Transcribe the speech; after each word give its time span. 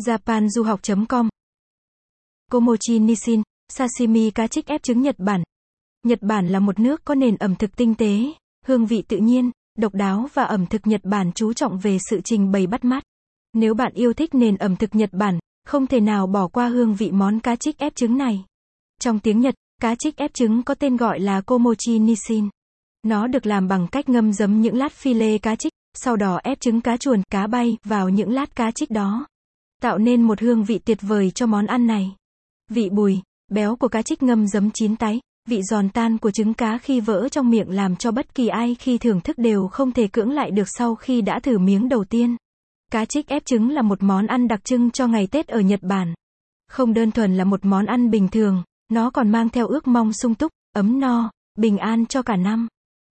japanduhoc.com 0.00 1.28
Komochi 2.50 2.98
Nissin, 2.98 3.42
sashimi 3.68 4.30
cá 4.30 4.46
trích 4.46 4.66
ép 4.66 4.82
trứng 4.82 5.00
Nhật 5.00 5.14
Bản. 5.18 5.42
Nhật 6.02 6.22
Bản 6.22 6.48
là 6.48 6.60
một 6.60 6.80
nước 6.80 7.04
có 7.04 7.14
nền 7.14 7.36
ẩm 7.36 7.54
thực 7.56 7.76
tinh 7.76 7.94
tế, 7.94 8.32
hương 8.66 8.86
vị 8.86 9.02
tự 9.08 9.16
nhiên, 9.16 9.50
độc 9.78 9.94
đáo 9.94 10.28
và 10.34 10.42
ẩm 10.42 10.66
thực 10.66 10.86
Nhật 10.86 11.00
Bản 11.04 11.32
chú 11.34 11.52
trọng 11.52 11.78
về 11.78 11.98
sự 12.10 12.20
trình 12.24 12.52
bày 12.52 12.66
bắt 12.66 12.84
mắt. 12.84 13.02
Nếu 13.52 13.74
bạn 13.74 13.92
yêu 13.94 14.12
thích 14.12 14.34
nền 14.34 14.56
ẩm 14.56 14.76
thực 14.76 14.94
Nhật 14.94 15.10
Bản, 15.12 15.38
không 15.64 15.86
thể 15.86 16.00
nào 16.00 16.26
bỏ 16.26 16.48
qua 16.48 16.68
hương 16.68 16.94
vị 16.94 17.10
món 17.10 17.40
cá 17.40 17.56
trích 17.56 17.78
ép 17.78 17.94
trứng 17.94 18.18
này. 18.18 18.44
Trong 19.00 19.18
tiếng 19.18 19.40
Nhật, 19.40 19.54
cá 19.80 19.94
trích 19.98 20.16
ép 20.16 20.34
trứng 20.34 20.62
có 20.62 20.74
tên 20.74 20.96
gọi 20.96 21.20
là 21.20 21.40
Komochi 21.40 21.98
Nissin. 21.98 22.48
Nó 23.02 23.26
được 23.26 23.46
làm 23.46 23.68
bằng 23.68 23.86
cách 23.88 24.08
ngâm 24.08 24.32
giấm 24.32 24.60
những 24.60 24.76
lát 24.76 24.92
phi 24.92 25.14
lê 25.14 25.38
cá 25.38 25.56
trích, 25.56 25.72
sau 25.94 26.16
đó 26.16 26.40
ép 26.44 26.60
trứng 26.60 26.80
cá 26.80 26.96
chuồn, 26.96 27.22
cá 27.30 27.46
bay 27.46 27.76
vào 27.84 28.08
những 28.08 28.30
lát 28.30 28.56
cá 28.56 28.70
trích 28.70 28.90
đó 28.90 29.26
tạo 29.82 29.98
nên 29.98 30.22
một 30.22 30.40
hương 30.40 30.64
vị 30.64 30.78
tuyệt 30.78 30.98
vời 31.00 31.30
cho 31.30 31.46
món 31.46 31.66
ăn 31.66 31.86
này. 31.86 32.14
Vị 32.70 32.90
bùi, 32.90 33.20
béo 33.50 33.76
của 33.76 33.88
cá 33.88 34.02
trích 34.02 34.22
ngâm 34.22 34.46
giấm 34.46 34.70
chín 34.74 34.96
tái, 34.96 35.20
vị 35.48 35.62
giòn 35.62 35.88
tan 35.88 36.18
của 36.18 36.30
trứng 36.30 36.54
cá 36.54 36.78
khi 36.78 37.00
vỡ 37.00 37.28
trong 37.28 37.50
miệng 37.50 37.70
làm 37.70 37.96
cho 37.96 38.10
bất 38.10 38.34
kỳ 38.34 38.48
ai 38.48 38.74
khi 38.74 38.98
thưởng 38.98 39.20
thức 39.20 39.38
đều 39.38 39.68
không 39.68 39.92
thể 39.92 40.08
cưỡng 40.08 40.30
lại 40.30 40.50
được 40.50 40.68
sau 40.68 40.94
khi 40.94 41.20
đã 41.20 41.40
thử 41.40 41.58
miếng 41.58 41.88
đầu 41.88 42.04
tiên. 42.04 42.36
Cá 42.92 43.04
trích 43.04 43.28
ép 43.28 43.44
trứng 43.44 43.70
là 43.70 43.82
một 43.82 44.02
món 44.02 44.26
ăn 44.26 44.48
đặc 44.48 44.64
trưng 44.64 44.90
cho 44.90 45.06
ngày 45.06 45.26
Tết 45.26 45.46
ở 45.46 45.60
Nhật 45.60 45.82
Bản. 45.82 46.14
Không 46.68 46.94
đơn 46.94 47.10
thuần 47.10 47.36
là 47.36 47.44
một 47.44 47.64
món 47.64 47.86
ăn 47.86 48.10
bình 48.10 48.28
thường, 48.28 48.62
nó 48.92 49.10
còn 49.10 49.30
mang 49.30 49.48
theo 49.48 49.66
ước 49.66 49.86
mong 49.86 50.12
sung 50.12 50.34
túc, 50.34 50.52
ấm 50.74 51.00
no, 51.00 51.30
bình 51.58 51.78
an 51.78 52.06
cho 52.06 52.22
cả 52.22 52.36
năm. 52.36 52.68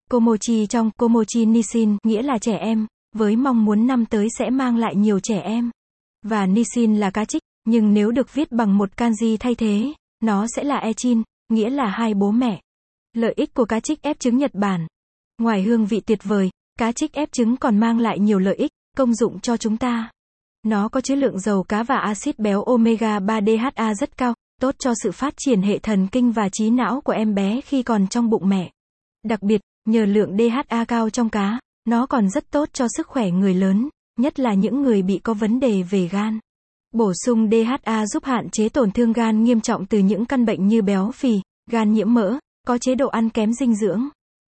Komochi 0.09 0.65
trong 0.65 0.91
Komochi 0.97 1.45
Nissin 1.45 1.97
nghĩa 2.03 2.21
là 2.21 2.38
trẻ 2.38 2.57
em, 2.57 2.88
với 3.15 3.35
mong 3.35 3.65
muốn 3.65 3.88
năm 3.88 4.05
tới 4.05 4.27
sẽ 4.38 4.49
mang 4.49 4.77
lại 4.77 4.95
nhiều 4.95 5.19
trẻ 5.19 5.39
em. 5.39 5.69
Và 6.21 6.45
Nissin 6.45 6.95
là 6.95 7.09
cá 7.09 7.25
trích, 7.25 7.41
nhưng 7.65 7.93
nếu 7.93 8.11
được 8.11 8.33
viết 8.33 8.51
bằng 8.51 8.77
một 8.77 8.89
kanji 8.97 9.37
thay 9.39 9.55
thế, 9.55 9.93
nó 10.23 10.45
sẽ 10.55 10.63
là 10.63 10.77
Echin, 10.77 11.23
nghĩa 11.49 11.69
là 11.69 11.88
hai 11.88 12.13
bố 12.13 12.31
mẹ. 12.31 12.61
Lợi 13.13 13.33
ích 13.35 13.53
của 13.53 13.66
cá 13.66 13.80
trích 13.80 14.02
ép 14.02 14.19
trứng 14.19 14.38
Nhật 14.38 14.52
Bản. 14.53 14.88
Ngoài 15.38 15.63
hương 15.63 15.85
vị 15.85 15.99
tuyệt 15.99 16.23
vời, 16.23 16.49
cá 16.79 16.91
trích 16.91 17.13
ép 17.13 17.31
trứng 17.31 17.57
còn 17.57 17.77
mang 17.77 17.99
lại 17.99 18.19
nhiều 18.19 18.39
lợi 18.39 18.55
ích, 18.55 18.71
công 18.97 19.16
dụng 19.16 19.39
cho 19.39 19.57
chúng 19.57 19.77
ta. 19.77 20.11
Nó 20.63 20.89
có 20.89 21.02
chứa 21.02 21.16
lượng 21.16 21.39
dầu 21.39 21.63
cá 21.63 21.83
và 21.83 21.97
axit 21.97 22.39
béo 22.39 22.63
omega 22.63 23.19
3 23.19 23.39
DHA 23.41 23.94
rất 23.94 24.17
cao, 24.17 24.33
tốt 24.61 24.75
cho 24.79 24.94
sự 25.03 25.11
phát 25.11 25.33
triển 25.38 25.61
hệ 25.61 25.79
thần 25.79 26.07
kinh 26.07 26.31
và 26.31 26.49
trí 26.51 26.69
não 26.69 27.01
của 27.01 27.13
em 27.13 27.35
bé 27.35 27.61
khi 27.61 27.83
còn 27.83 28.07
trong 28.07 28.29
bụng 28.29 28.49
mẹ. 28.49 28.72
Đặc 29.23 29.41
biệt, 29.41 29.61
nhờ 29.85 30.05
lượng 30.05 30.38
DHA 30.38 30.85
cao 30.85 31.09
trong 31.09 31.29
cá, 31.29 31.59
nó 31.85 32.05
còn 32.05 32.29
rất 32.29 32.51
tốt 32.51 32.69
cho 32.73 32.88
sức 32.97 33.07
khỏe 33.07 33.29
người 33.31 33.53
lớn 33.53 33.89
nhất 34.20 34.39
là 34.39 34.53
những 34.53 34.81
người 34.81 35.02
bị 35.02 35.20
có 35.23 35.34
vấn 35.34 35.59
đề 35.59 35.84
về 35.84 36.08
gan. 36.08 36.39
Bổ 36.92 37.14
sung 37.25 37.50
DHA 37.50 38.06
giúp 38.06 38.25
hạn 38.25 38.50
chế 38.50 38.70
tổn 38.70 38.92
thương 38.92 39.14
gan 39.14 39.44
nghiêm 39.44 39.62
trọng 39.62 39.86
từ 39.86 40.00
những 40.00 40.25
căn 40.25 40.45
bệnh 40.45 40.67
như 40.67 40.81
béo 40.81 41.12
phì, 41.12 41.42
gan 41.72 41.94
nhiễm 41.94 42.14
mỡ, 42.14 42.40
có 42.67 42.78
chế 42.78 42.95
độ 42.95 43.08
ăn 43.08 43.30
kém 43.30 43.53
dinh 43.53 43.75
dưỡng. 43.75 44.09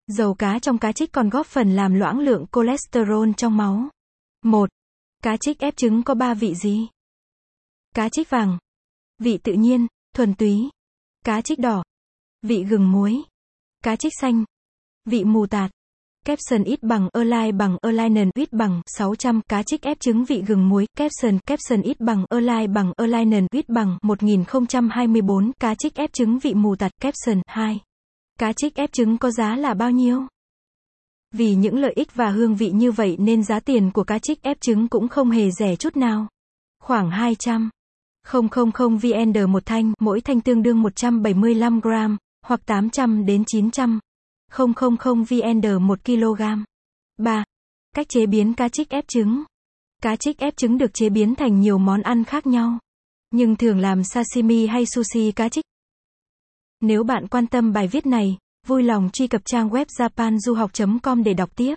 Dầu 0.07 0.35
cá 0.35 0.59
trong 0.59 0.79
cá 0.79 0.93
trích 0.93 1.13
còn 1.13 1.29
góp 1.29 1.47
phần 1.47 1.77
làm 1.77 1.95
loãng 1.95 2.19
lượng 2.19 2.47
cholesterol 2.53 3.29
trong 3.37 3.57
máu. 3.57 3.89
1. 4.43 4.71
Cá 5.23 5.37
trích 5.37 5.59
ép 5.59 5.77
trứng 5.77 6.03
có 6.03 6.15
3 6.15 6.35
vị 6.35 6.55
gì? 6.55 6.89
Cá 7.95 8.09
trích 8.09 8.31
vàng. 8.31 8.59
Vị 9.19 9.39
tự 9.39 9.53
nhiên, 9.53 9.87
thuần 10.15 10.35
túy. 10.35 10.71
Cá 11.25 11.41
trích 11.41 11.59
đỏ. 11.59 11.85
Vị 12.43 12.65
gừng 12.65 12.93
muối. 12.93 13.23
Cá 13.85 13.97
trích 13.97 14.13
xanh. 14.21 14.45
Vị 15.05 15.25
mù 15.25 15.47
tạt. 15.47 15.71
Capson 16.27 16.65
ít 16.65 16.83
bằng 16.83 17.09
Align 17.12 17.59
bằng 17.59 17.77
Alignen 17.81 18.31
ít 18.34 18.53
bằng 18.53 18.83
600 18.87 19.41
cá 19.48 19.62
trích 19.62 19.83
ép 19.83 20.01
trứng 20.01 20.25
vị 20.25 20.42
gừng 20.47 20.69
muối 20.69 20.87
Capson 20.97 21.39
Capson 21.47 21.83
ít 21.83 22.01
bằng 22.01 22.25
Align 22.28 22.73
bằng 22.73 22.92
Alignen 22.97 23.47
ít 23.51 23.69
bằng 23.69 23.98
1024 24.03 25.53
cá 25.61 25.75
trích 25.75 25.95
ép 25.95 26.12
trứng 26.12 26.39
vị 26.39 26.55
mù 26.55 26.77
tạt 26.77 26.93
Capson 27.00 27.43
2 27.47 27.81
cá 28.39 28.53
trích 28.53 28.75
ép 28.75 28.93
trứng 28.93 29.19
có 29.19 29.31
giá 29.31 29.56
là 29.56 29.75
bao 29.75 29.91
nhiêu? 29.91 30.27
Vì 31.34 31.55
những 31.55 31.78
lợi 31.78 31.93
ích 31.97 32.15
và 32.15 32.31
hương 32.31 32.54
vị 32.54 32.71
như 32.71 32.93
vậy 32.93 33.16
nên 33.21 33.44
giá 33.44 33.60
tiền 33.60 33.91
của 33.91 34.04
cá 34.04 34.19
trích 34.19 34.43
ép 34.43 34.60
trứng 34.60 34.89
cũng 34.89 35.09
không 35.09 35.31
hề 35.31 35.50
rẻ 35.50 35.77
chút 35.77 35.97
nào. 35.97 36.27
Khoảng 36.83 37.10
200 37.10 37.71
000 38.33 38.97
VN 38.97 39.53
một 39.53 39.66
thanh, 39.66 39.93
mỗi 40.00 40.21
thanh 40.21 40.41
tương 40.41 40.62
đương 40.62 40.83
175 40.83 41.81
gram, 41.81 42.16
hoặc 42.47 42.60
800 42.66 43.27
đến 43.27 43.44
900 43.47 44.00
000 44.59 45.25
VN 45.29 45.87
1 45.87 46.05
kg. 46.05 46.43
3. 47.19 47.45
Cách 47.95 48.09
chế 48.09 48.27
biến 48.27 48.55
cá 48.55 48.69
trích 48.69 48.89
ép 48.89 49.05
trứng. 49.09 49.45
Cá 50.03 50.17
trích 50.17 50.39
ép 50.39 50.57
trứng 50.57 50.79
được 50.79 50.91
chế 50.95 51.09
biến 51.09 51.35
thành 51.35 51.61
nhiều 51.61 51.79
món 51.79 52.03
ăn 52.03 52.25
khác 52.25 52.47
nhau, 52.47 52.79
nhưng 53.31 53.57
thường 53.57 53.79
làm 53.79 54.05
sashimi 54.05 54.67
hay 54.67 54.87
sushi 54.87 55.33
cá 55.33 55.49
trích. 55.49 55.65
Nếu 56.81 57.05
bạn 57.05 57.29
quan 57.29 57.47
tâm 57.47 57.73
bài 57.73 57.89
viết 57.89 58.07
này, 58.07 58.37
vui 58.67 58.83
lòng 58.83 59.11
truy 59.13 59.27
cập 59.27 59.43
trang 59.45 59.69
web 59.69 59.85
japanduhoc.com 59.99 61.23
để 61.23 61.34
đọc 61.34 61.57
tiếp. 61.57 61.75